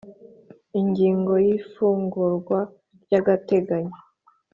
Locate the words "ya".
1.45-1.51